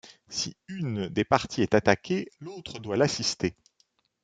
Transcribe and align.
Si 0.29 0.55
une 0.67 1.09
des 1.09 1.23
parties 1.23 1.61
est 1.61 1.75
attaquée 1.75 2.27
l'autre 2.39 2.79
doit 2.79 2.97
l'assister. 2.97 3.55